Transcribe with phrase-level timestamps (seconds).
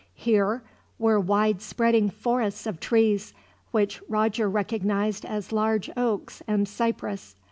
[0.15, 0.63] Here
[0.97, 3.35] were wide spreading forests of trees,
[3.69, 7.35] which Roger recognized as large oaks and cypress.